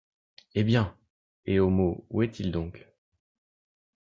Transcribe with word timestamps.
Hé 0.55 0.63
bien! 0.63 0.97
et 1.45 1.59
Homo, 1.59 2.07
où 2.09 2.23
est-il 2.23 2.51
donc? 2.51 2.87